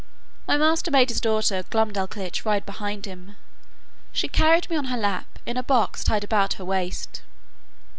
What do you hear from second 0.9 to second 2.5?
his daughter Glumdalclitch